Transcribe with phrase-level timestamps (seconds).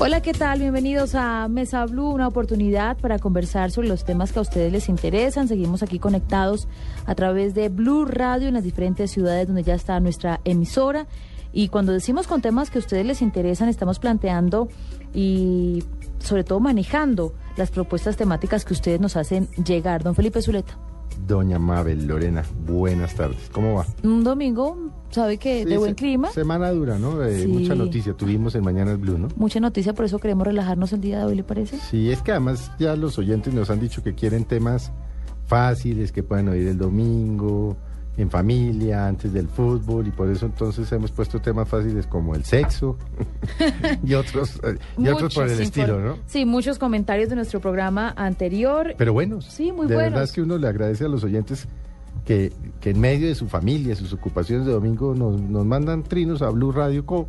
[0.00, 0.60] Hola, ¿qué tal?
[0.60, 4.88] Bienvenidos a Mesa Blue, una oportunidad para conversar sobre los temas que a ustedes les
[4.88, 5.48] interesan.
[5.48, 6.68] Seguimos aquí conectados
[7.04, 11.08] a través de Blue Radio en las diferentes ciudades donde ya está nuestra emisora.
[11.52, 14.68] Y cuando decimos con temas que a ustedes les interesan, estamos planteando
[15.12, 15.82] y
[16.20, 20.04] sobre todo manejando las propuestas temáticas que ustedes nos hacen llegar.
[20.04, 20.78] Don Felipe Zuleta.
[21.26, 23.50] Doña Mabel, Lorena, buenas tardes.
[23.52, 23.86] ¿Cómo va?
[24.02, 26.30] Un domingo, sabe que Sí, de buen se- clima.
[26.30, 27.22] Semana dura, ¿no?
[27.22, 27.48] Eh, Sí.
[27.48, 29.28] Mucha noticia tuvimos en Mañanas Blue, ¿no?
[29.36, 31.76] Mucha noticia, por eso queremos relajarnos el día de hoy, ¿le parece?
[31.78, 34.90] Sí, es que además ya los oyentes nos han dicho que quieren temas
[35.46, 37.76] fáciles, que puedan oír el domingo,
[38.18, 42.44] en familia, antes del fútbol, y por eso entonces hemos puesto temas fáciles como el
[42.44, 42.96] sexo
[44.04, 46.16] y otros, eh, y otros por el estilo, ¿no?
[46.26, 48.94] Sí, muchos comentarios de nuestro programa anterior.
[48.98, 49.44] Pero buenos.
[49.46, 50.12] Sí, muy de buenos.
[50.12, 51.66] verdad es que uno le agradece a los oyentes
[52.26, 56.42] que, que en medio de su familia, sus ocupaciones de domingo, nos, nos mandan trinos
[56.42, 57.28] a Blue Radio Co.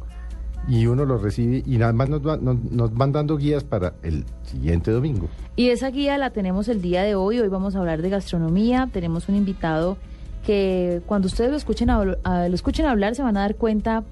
[0.68, 3.94] Y uno los recibe y nada más nos, va- nos, nos van dando guías para
[4.04, 5.28] el siguiente domingo.
[5.56, 7.40] Y esa guía la tenemos el día de hoy.
[7.40, 8.90] Hoy vamos a hablar de gastronomía.
[8.92, 9.98] Tenemos un invitado
[10.46, 14.04] que cuando ustedes lo escuchen, a- lo escuchen hablar se van a dar cuenta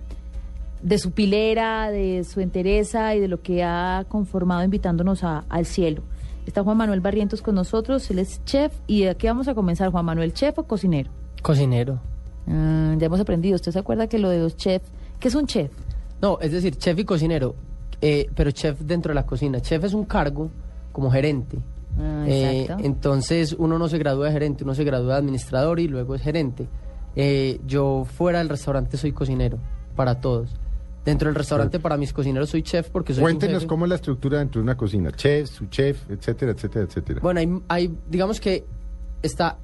[0.82, 5.66] de su pilera, de su entereza y de lo que ha conformado invitándonos a- al
[5.66, 6.04] cielo.
[6.46, 8.72] Está Juan Manuel Barrientos con nosotros, él es chef.
[8.88, 10.34] ¿Y de qué vamos a comenzar, Juan Manuel?
[10.34, 11.10] ¿Chef o cocinero?
[11.42, 12.00] Cocinero.
[12.48, 13.56] Ah, ya hemos aprendido.
[13.56, 14.90] ¿Usted se acuerda que lo de los chefs?
[15.20, 15.72] ¿Qué es un chef?
[16.22, 17.56] No, es decir, chef y cocinero,
[18.02, 19.60] eh, pero chef dentro de la cocina.
[19.60, 20.50] Chef es un cargo
[20.94, 21.58] como gerente.
[22.00, 25.88] Ah, Eh, entonces uno no se gradúa de gerente, uno se gradúa de administrador y
[25.88, 26.68] luego es gerente.
[27.16, 29.58] Eh, yo fuera del restaurante soy cocinero
[29.96, 30.56] para todos.
[31.06, 33.68] Dentro del restaurante para mis cocineros soy chef porque soy su Cuéntenos jefe.
[33.68, 35.10] cómo es la estructura dentro de una cocina.
[35.12, 37.20] Chef, su chef, etcétera, etcétera, etcétera.
[37.22, 38.66] Bueno, hay, hay, digamos que
[39.24, 39.58] está,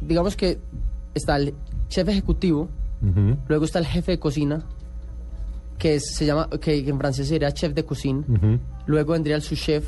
[0.00, 0.58] digamos que
[1.12, 1.54] está el
[1.88, 2.68] chef ejecutivo,
[3.48, 4.62] luego está el jefe de cocina,
[5.76, 8.20] que es- se llama, que en francés sería chef de cuisine.
[8.28, 8.58] ujú.
[8.86, 9.84] luego vendría el sous-chef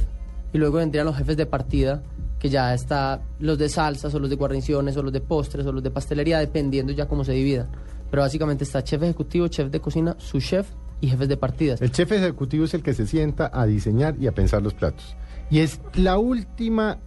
[0.52, 2.02] y luego vendrían los jefes de partida,
[2.38, 5.72] que ya está los de salsas o los de guarniciones o los de postres o
[5.72, 7.68] los de pastelería, dependiendo ya cómo se divida.
[8.10, 10.66] Pero básicamente está chef ejecutivo, chef de cocina, sous-chef
[11.00, 11.80] y jefes de partidas.
[11.80, 15.16] El chef ejecutivo es el que se sienta a diseñar y a pensar los platos.
[15.50, 16.98] Y es la última,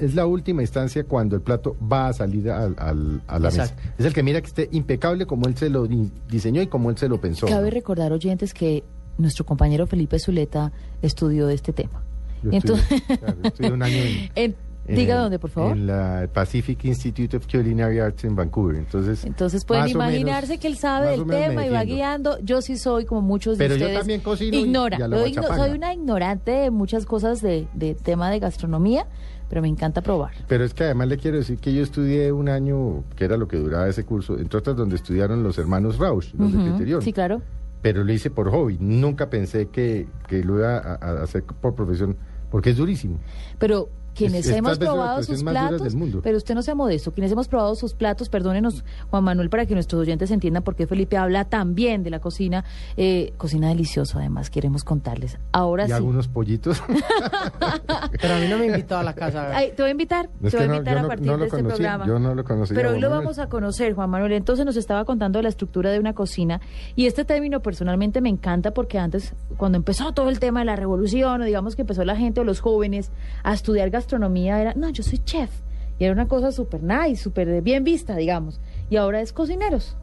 [0.00, 3.76] es la última instancia cuando el plato va a salir al- al- a la Exacto.
[3.76, 3.94] mesa.
[3.98, 6.90] Es el que mira que esté impecable como él se lo di- diseñó y como
[6.90, 7.46] él se lo pensó.
[7.46, 7.74] Cabe ¿no?
[7.74, 8.82] recordar, oyentes, que
[9.18, 10.72] nuestro compañero Felipe Zuleta
[11.02, 12.02] estudió de este tema.
[12.42, 14.56] Yo Entonces, estudié- claro, yo estudié un año en- en-
[14.88, 15.72] en diga el- dónde, por favor.
[15.76, 18.76] En la Pacific Institute of Culinary Arts en Vancouver.
[18.76, 22.38] Entonces, Entonces pueden imaginarse menos- que él sabe del tema y va guiando.
[22.42, 24.96] Yo sí soy, como muchos de Pero yo ustedes, también cocino ignora.
[24.96, 29.06] y Yo igno- soy una ignorante de muchas cosas de, de tema de gastronomía,
[29.50, 30.32] pero me encanta probar.
[30.46, 33.46] Pero es que además le quiero decir que yo estudié un año, que era lo
[33.48, 37.02] que duraba ese curso, entre otras donde estudiaron los hermanos Rausch, los de Ujú, Criterion.
[37.02, 37.42] Sí, claro.
[37.82, 38.76] Pero lo hice por hobby.
[38.80, 42.16] Nunca pensé que, que lo iba a, a hacer por profesión,
[42.50, 43.20] porque es durísimo.
[43.58, 46.20] Pero quienes Es- es hemos probado sus platos, del mundo.
[46.22, 49.74] pero usted no sea modesto, quienes hemos probado sus platos, perdónenos, Juan Manuel, para que
[49.74, 52.64] nuestros oyentes entiendan por qué Felipe habla tan bien de la cocina,
[52.96, 55.38] eh, cocina deliciosa además, queremos contarles.
[55.52, 55.92] Ahora y sí.
[55.92, 56.82] hago unos pollitos.
[58.20, 59.50] Pero a mí no me invitó a la casa.
[59.56, 61.44] Ay, te voy a invitar, Es te voy a no- invitar a partir no de
[61.46, 62.06] este programa.
[62.06, 63.24] yo no lo conocía, Pero hoy lo Manuel.
[63.26, 64.32] vamos a conocer, Juan Manuel.
[64.32, 66.60] Entonces nos estaba contando de la estructura de una cocina
[66.96, 70.76] y este término personalmente me encanta porque antes, cuando empezó todo el tema de la
[70.76, 73.10] revolución, o digamos que empezó la gente o los jóvenes
[73.42, 75.50] a estudiar gastronomía, era, no, yo soy chef.
[75.98, 78.60] Y era una cosa súper nice, súper bien vista, digamos.
[78.88, 79.96] Y ahora es cocineros.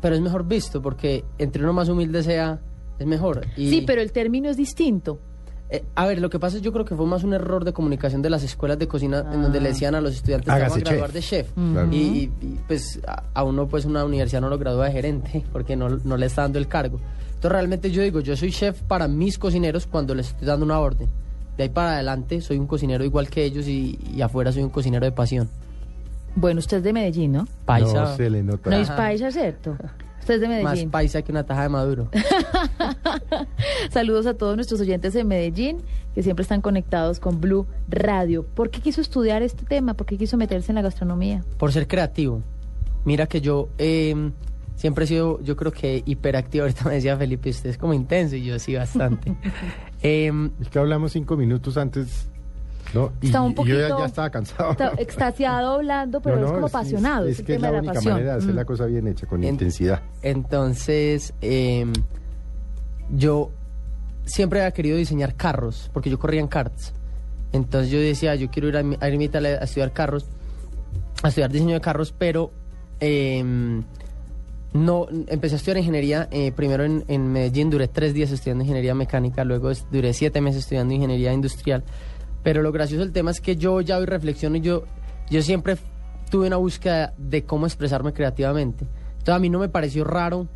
[0.00, 2.58] Pero es mejor visto porque entre uno más humilde sea,
[2.98, 3.42] es mejor.
[3.56, 5.18] Y, Sí, pero el término es distinto.
[5.68, 7.72] eh, a ver, lo que pasa es yo creo que fue más un error de
[7.72, 10.62] comunicación de las escuelas de cocina en donde le decían a los estudiantes que van
[10.62, 11.12] a graduar chef.
[11.14, 11.52] de chef.
[11.52, 11.88] Claro.
[11.92, 15.44] Y, y- y, pues a, a uno pues una universidad no lo gradúa de gerente
[15.52, 16.98] porque no, no le está dando el cargo.
[17.26, 20.78] Entonces realmente yo digo, yo soy chef para mis cocineros cuando les estoy dando una
[20.78, 21.08] orden.
[21.56, 24.70] De ahí para adelante soy un cocinero igual que ellos y, y afuera soy un
[24.70, 25.48] cocinero de pasión.
[26.34, 27.48] Bueno, usted es de Medellín, ¿no?
[27.64, 28.02] Paisa.
[28.02, 28.68] No se le nota.
[28.68, 29.76] No es paisa, ¿cierto?
[30.20, 30.90] Usted es de Más Medellín.
[30.90, 32.08] paisa que una taja de maduro.
[33.90, 35.78] Saludos a todos nuestros oyentes de Medellín
[36.14, 38.44] que siempre están conectados con Blue Radio.
[38.44, 39.94] ¿Por qué quiso estudiar este tema?
[39.94, 41.44] ¿Por qué quiso meterse en la gastronomía?
[41.58, 42.42] Por ser creativo.
[43.04, 44.30] Mira que yo, eh,
[44.76, 46.62] siempre he sido, yo creo que hiperactivo.
[46.66, 49.34] Ahorita me decía Felipe, usted es como intenso y yo sí bastante.
[50.02, 52.28] Em, Es que hablamos cinco minutos antes,
[52.94, 53.12] ¿no?
[53.20, 54.70] Y, Está un y yo ya, poquito- ya estaba cansado.
[54.72, 57.26] Está extasiado hablando, pero No, es no, como apasionado.
[57.26, 58.14] Es, Es, que es la única pasión.
[58.14, 58.56] manera de hacer Mm.
[58.56, 60.02] la cosa bien hecha, con En- intensidad.
[60.22, 61.92] Entonces, em,
[63.10, 63.50] yo
[64.24, 66.92] siempre había querido diseñar carros, porque yo corría en karts.
[67.52, 70.26] Entonces yo decía, yo quiero ir a, a irme a estudiar carros,
[71.22, 72.52] a estudiar diseño de carros, pero
[73.00, 73.82] em,
[74.76, 79.44] no empecé a estudiar ingeniería eh, primero en, Medellín, duré tres días estudiando ingeniería mecánica,
[79.44, 81.84] luego duré siete meses estudiando ingeniería industrial.
[82.42, 84.84] Pero lo gracioso del tema es que yo ya hoy reflexiono y yo,
[85.30, 85.76] yo siempre
[86.30, 88.86] tuve una búsqueda de cómo expresarme creativamente.
[89.12, 90.46] Entonces a mí no me pareció raro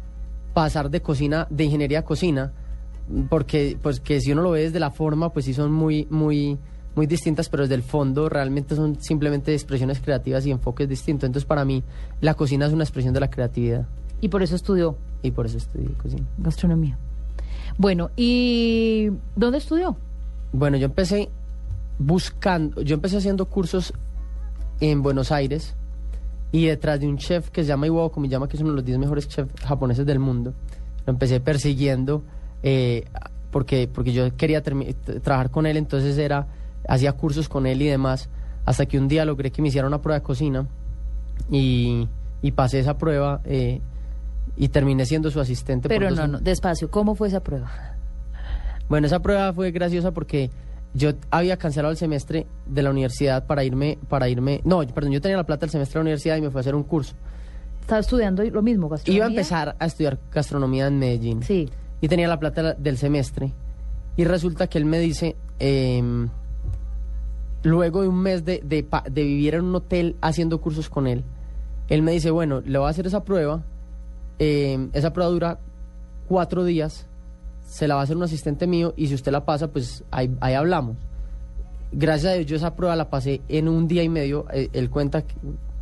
[0.54, 2.52] pasar de cocina, de ingeniería a cocina,
[3.28, 6.58] porque pues que si uno lo ve desde la forma, pues sí son muy, muy,
[6.94, 11.26] muy distintas, pero desde el fondo realmente son simplemente expresiones creativas y enfoques distintos.
[11.26, 11.82] Entonces para mí
[12.20, 13.86] la cocina es una expresión de la creatividad
[14.20, 16.24] Y por eso estudió y por eso estudié cocina.
[16.38, 16.98] gastronomía.
[17.78, 19.96] Bueno, ¿y dónde estudió?
[20.52, 21.30] Bueno, yo empecé
[21.98, 23.92] buscando, yo empecé haciendo cursos
[24.80, 25.74] en Buenos Aires
[26.52, 28.84] y detrás de un chef que se llama Iwao Komiyama, que es uno de los
[28.84, 30.54] 10 mejores chefs japoneses del mundo,
[31.06, 32.22] lo empecé persiguiendo
[32.62, 33.04] eh,
[33.50, 36.46] porque, porque yo quería trabajar con él, entonces era,
[36.88, 38.28] hacía cursos con él y demás,
[38.64, 40.66] hasta que un día logré que me hiciera una prueba de cocina
[41.50, 42.08] y,
[42.42, 43.80] y pasé esa prueba eh,
[44.56, 45.88] y terminé siendo su asistente.
[45.88, 46.90] Pero no, no, despacio.
[46.90, 47.70] ¿Cómo fue esa prueba?
[48.88, 50.50] bueno, esa prueba fue graciosa porque
[50.94, 55.20] yo había cancelado el semestre de la universidad para irme, para irme, no, perdón, yo
[55.20, 57.14] tenía la plata del semestre de la universidad y me fui a hacer un curso.
[57.80, 59.16] Estaba estudiando lo mismo, gastronomía.
[59.18, 61.68] Iba a empezar a estudiar gastronomía en Medellín Sí.
[62.00, 63.52] y tenía la plata la- del semestre
[64.16, 66.28] y resulta que él me dice, em,
[67.62, 71.22] luego de un mes de, de de vivir en un hotel haciendo cursos con él,
[71.88, 73.62] él me dice, bueno, le voy a hacer esa prueba,
[74.40, 75.58] em, esa prueba dura
[76.26, 77.06] cuatro días,
[77.68, 80.34] se la va a hacer un asistente mío y si usted la pasa, pues ahí,
[80.40, 80.96] ahí hablamos.
[81.92, 84.46] Gracias a Dios yo esa prueba la pasé en un día y medio.
[84.52, 85.34] Eh, Él cuenta que-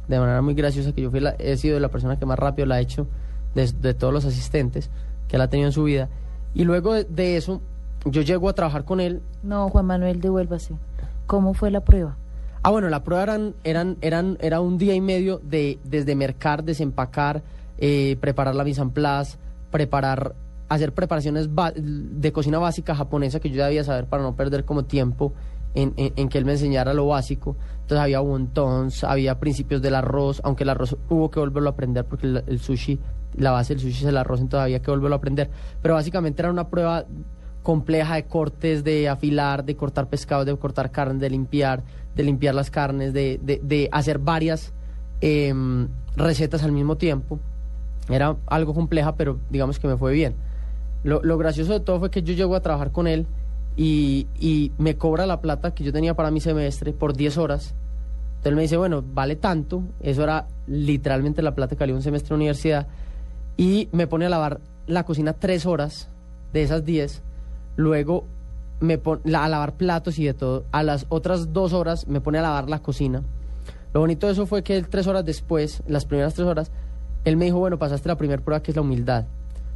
[0.09, 2.67] de manera muy graciosa que yo fui la- he sido la persona que más rápido
[2.67, 3.07] la ha hecho
[3.55, 4.91] de, de todos los asistentes
[5.29, 6.09] que él ha tenido en su vida.
[6.55, 7.61] Y luego de, de eso,
[8.07, 9.21] yo llego a trabajar con él.
[9.43, 10.75] No, Juan Manuel, devuélvase.
[11.27, 12.17] ¿Cómo fue la prueba?
[12.63, 16.65] Ah, bueno, la prueba eran, eran, eran, era un día y medio de desde mercar,
[16.65, 17.43] desempacar,
[17.79, 19.39] eh, preparar la mise en place,
[19.71, 20.35] preparar,
[20.69, 25.33] hacer preparaciones de cocina básica japonesa que yo debía saber para no perder como tiempo
[25.75, 25.93] en,
[26.29, 27.57] que él me enseñara lo básico.
[27.83, 32.05] Entonces había wontons, había principios del arroz, aunque el arroz hubo que volverlo a aprender
[32.05, 32.99] porque el, sushi,
[33.37, 35.51] la base del sushi es el arroz, entonces había que volverlo a aprender.
[35.81, 37.05] Pero básicamente era una prueba
[37.63, 41.83] compleja de cortes, de afilar, de cortar pescado, de cortar carne, de limpiar,
[42.17, 44.73] de limpiar las carnes, de, de- de hacer varias
[45.21, 47.39] em, recetas al mismo tiempo.
[48.09, 50.35] Era algo compleja, pero digamos que me fue bien.
[51.05, 53.27] Lo, lo gracioso de todo fue que yo llego a trabajar con él
[53.77, 57.75] y, y me cobra la plata que yo tenía para mi semestre por 10 horas.
[58.39, 59.83] Entonces él me dice, bueno, vale tanto.
[60.01, 62.87] Eso era literalmente la plata que valía un semestre de universidad.
[63.57, 66.09] Y me pone a lavar la cocina tres horas
[66.53, 67.23] de esas 10.
[67.77, 68.25] Luego
[68.81, 70.65] me pone a lavar platos y de todo.
[70.73, 73.23] A las otras dos horas me pone a lavar la cocina.
[73.93, 76.71] Lo bonito de eso fue que él tres horas después, las primeras tres horas,
[77.29, 79.27] él me dijo, bueno, pasaste la primera prueba que es la humildad.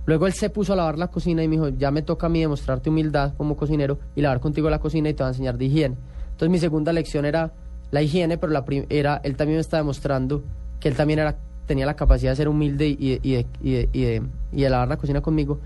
[0.06, 2.28] Luego él se puso a lavar la cocina y me dijo, ya me toca a
[2.28, 5.56] mí demostrarte humildad como cocinero y lavar contigo la cocina y te voy a enseñar
[5.58, 5.96] de higiene.
[6.32, 7.52] Entonces mi segunda lección era
[7.92, 10.42] la higiene, pero la era, él también me está demostrando
[10.80, 11.36] que él también era,
[11.66, 14.96] tenía la capacidad de ser humilde y y y de- y de- de lavar la
[14.96, 15.60] cocina conmigo.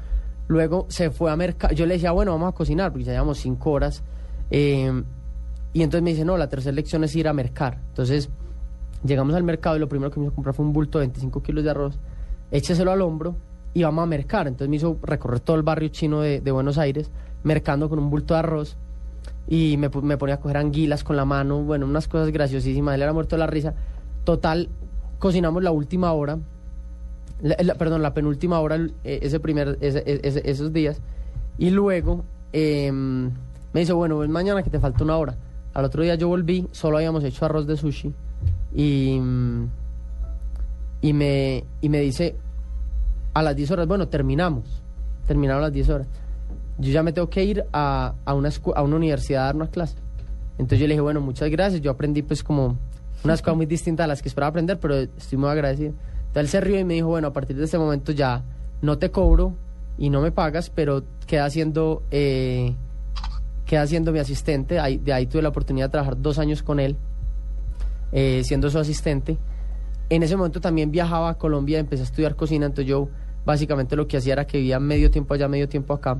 [0.48, 3.38] Luego se fue a mercar, yo le decía, bueno, vamos a cocinar, porque ya llevamos
[3.38, 4.02] cinco horas.
[4.50, 5.02] eh,
[5.72, 7.78] y entonces me dice, no, la tercera lección es ir a mercar.
[7.88, 8.28] Entonces
[9.06, 11.42] llegamos al mercado y lo primero que me hizo comprar fue un bulto de 25
[11.42, 11.98] kilos de arroz,
[12.50, 13.36] écheselo al hombro
[13.74, 14.46] y vamos a mercar.
[14.46, 17.10] Entonces me hizo recorrer todo el barrio chino de, Buenos Aires,
[17.44, 18.76] mercando con un bulto de arroz.
[19.48, 23.02] Y me, me ponía a coger anguilas con la mano, bueno, unas cosas graciosísimas, él
[23.02, 23.74] era muerto de la risa.
[24.24, 24.68] Total,
[25.18, 26.38] cocinamos la última hora,
[27.42, 31.00] la- perdón, la penúltima hora, eh, ese primer, ese- ese- esos días,
[31.58, 33.26] y luego em,
[33.74, 35.36] me dice, bueno, ven mañana que te falta una hora.
[35.74, 38.14] Al otro día yo volví, solo habíamos hecho arroz de sushi,
[38.76, 39.18] y,
[41.00, 42.36] y, me, y me dice,
[43.32, 44.82] a las 10 horas, bueno, terminamos,
[45.26, 46.06] terminaron las 10 horas.
[46.78, 49.68] Yo ya me tengo que ir a, a, una, a una universidad a dar una
[49.68, 49.96] clase.
[50.58, 51.80] Entonces yo le dije, bueno, muchas gracias.
[51.80, 52.76] Yo aprendí pues como
[53.24, 55.94] unas cosas muy distintas a las que esperaba aprender, pero estoy muy agradecido.
[56.28, 58.44] Entonces él se rió y me dijo, bueno, a partir de este momento ya
[58.82, 59.54] no te cobro
[59.96, 62.74] y no me pagas, pero queda siendo, eh,
[63.64, 64.74] queda siendo mi asistente.
[64.74, 66.96] De ahí tuve la oportunidad de trabajar dos años con él,
[68.12, 69.38] eh, siendo su asistente.
[70.08, 73.08] En ese momento también viajaba a Colombia, empecé a estudiar cocina, entonces yo
[73.44, 76.18] básicamente lo que hacía era que vivía medio tiempo allá, medio tiempo acá.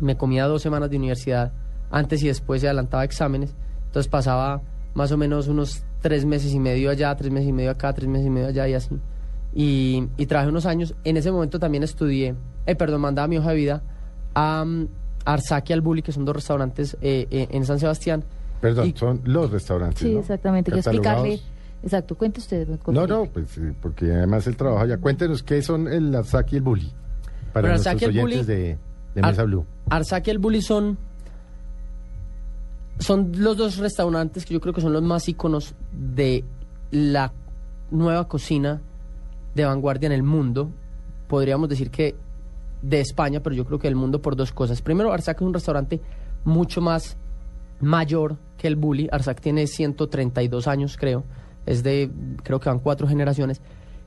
[0.00, 1.52] Me comía dos semanas de universidad
[1.90, 3.54] antes y después se adelantaba exámenes.
[3.86, 4.62] Entonces pasaba
[4.94, 8.08] más o menos unos tres meses y medio allá, tres meses y medio acá, tres
[8.08, 8.96] meses y medio allá y así.
[9.54, 10.94] Y, y trabajé unos años.
[11.04, 12.34] En ese momento también estudié,
[12.66, 13.82] eh, perdón, mandaba mi hoja de vida
[14.34, 14.88] a um,
[15.24, 18.24] Arzac y al Bulli, que son dos restaurantes eh, eh, en San Sebastián.
[18.60, 19.98] Perdón, Y- son los restaurantes.
[20.00, 20.20] Sí, ¿no?
[20.20, 20.70] exactamente.
[20.72, 21.40] Que explicarle.
[21.82, 22.66] Exacto, cuente usted.
[22.88, 24.98] No, no, pues eh, porque además el trabajo ya.
[24.98, 26.92] Cuéntenos qué son el Arzaki y el Bully.
[27.52, 28.78] Para Bueno, nuestros oyentes Bully- de,
[29.14, 29.64] de Ar- Mesa Blue.
[29.88, 30.98] Arzac y el Bulli son,
[32.98, 36.44] son los dos restaurantes que yo creo que son los más íconos de
[36.90, 37.32] la
[37.90, 38.80] nueva cocina
[39.54, 40.70] de vanguardia en el mundo.
[41.28, 42.16] Podríamos decir que
[42.82, 44.82] de España, pero yo creo que del mundo por dos cosas.
[44.82, 46.00] Primero, Arzac es un restaurante
[46.44, 47.16] mucho más
[47.80, 49.08] mayor que el Bully.
[49.10, 51.24] Arzac tiene 132 años, creo.
[51.66, 52.10] Es de,
[52.42, 53.60] creo que van cuatro generaciones.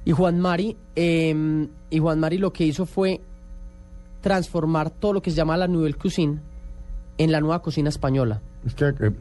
[0.04, 3.22] Y Juan Mari, eh, y Juan Mari lo que hizo fue
[4.22, 6.40] transformar todo lo que se llama la Nouvelle Cuisine
[7.18, 8.42] en la nueva cocina española.
[8.66, 9.12] Es que eh,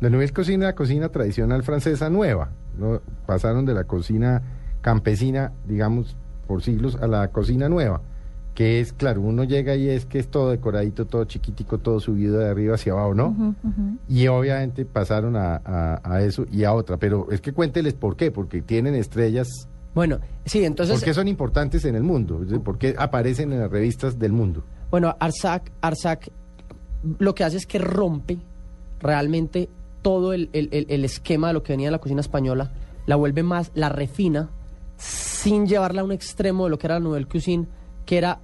[0.00, 2.50] la Nouvelle Cocina, la cocina tradicional francesa nueva.
[2.78, 3.00] ¿no?
[3.26, 4.42] Pasaron de la cocina
[4.80, 8.00] campesina, digamos, por siglos, a la cocina nueva.
[8.58, 12.38] Que es, claro, uno llega y es que es todo decoradito, todo chiquitico, todo subido
[12.38, 13.54] de arriba hacia abajo, ¿no?
[14.08, 16.96] Y obviamente pasaron a, a- a eso y a otra.
[16.96, 19.46] Pero es que cuénteles por qué, porque tienen estrellas.
[19.94, 20.96] Bueno, sí, entonces...
[20.96, 22.40] ¿Por qué son importantes en el mundo?
[22.64, 24.64] ¿Por qué aparecen en las revistas del mundo?
[24.90, 26.28] Bueno, Arzac, Arzac
[27.20, 28.38] lo que hace es que rompe
[28.98, 29.68] realmente
[30.02, 32.72] todo el, el- el- el esquema de lo que venía de la cocina española,
[33.06, 34.48] la vuelve más, la refina,
[34.96, 37.66] sin llevarla a un extremo de lo que era la Nouvelle Cuisine,
[38.04, 38.40] que era,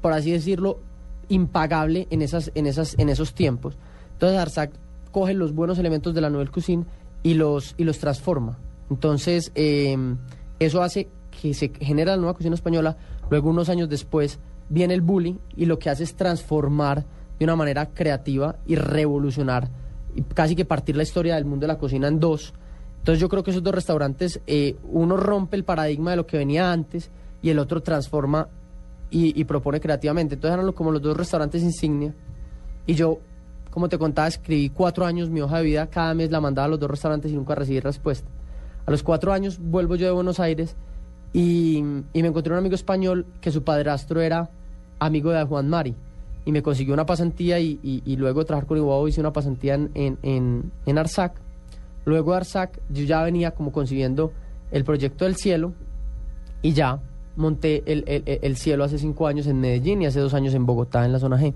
[0.00, 0.78] por así decirlo,
[1.28, 3.76] impagable en, esas, en, esas, en esos tiempos.
[4.12, 4.72] Entonces Arzac
[5.10, 6.84] coge los buenos elementos de la Nouvelle Cuisine
[7.22, 8.58] y los, y los transforma.
[8.90, 9.96] Entonces, eh,
[10.58, 11.08] eso hace
[11.40, 12.96] que se genera la nueva cocina española.
[13.30, 14.38] Luego, unos años después,
[14.68, 17.04] viene el bully y lo que hace es transformar
[17.38, 19.68] de una manera creativa y revolucionar
[20.14, 22.52] y casi que partir la historia del mundo de la cocina en dos.
[22.98, 26.36] Entonces yo creo que esos dos restaurantes, eh, uno rompe el paradigma de lo que
[26.36, 28.48] venía antes y el otro transforma
[29.10, 30.34] y, propone creativamente.
[30.34, 32.14] Entonces eran como los dos restaurantes insignia.
[32.86, 33.18] Y yo,
[33.70, 36.68] como te contaba, escribí cuatro años mi hoja de vida, cada mes la mandaba a
[36.68, 38.28] los dos restaurantes y nunca recibí respuesta.
[38.86, 40.76] A los cuatro años vuelvo yo de Buenos Aires
[41.32, 44.50] y, me encontré un amigo español que su padrastro era
[44.98, 45.94] amigo de Juan Mari
[46.44, 50.18] y me consiguió una pasantía y, luego trabajar con Iguao hice una pasantía en, en,
[50.22, 51.34] en, en Arzac.
[52.04, 54.32] Luego de Arzac yo ya venía como concibiendo
[54.70, 55.74] el proyecto del cielo
[56.62, 57.00] y ya
[57.38, 60.52] monté el, el- el- el cielo hace cinco años en Medellín y hace dos años
[60.54, 61.54] en Bogotá en la zona G.